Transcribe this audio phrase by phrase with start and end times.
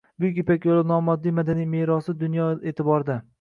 [0.21, 3.23] Buyuk Ipak yo‘li nomoddiy madaniy merosi dunyo e’tiboridang